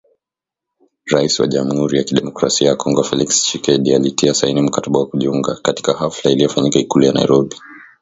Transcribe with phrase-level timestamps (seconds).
[1.11, 5.93] Rais wa Jamhuri ya kidemokrasia ya Kongo Felix Tchisekedi alitia saini mkataba wa kujiunga, katika
[5.93, 7.55] hafla iliyofanyika Ikulu ya Nairobi.